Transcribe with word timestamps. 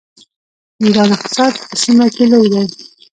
د 0.79 0.81
ایران 0.85 1.09
اقتصاد 1.15 1.53
په 1.67 1.73
سیمه 1.83 2.05
کې 2.15 2.23
لوی 2.31 2.47
دی. 2.53 2.63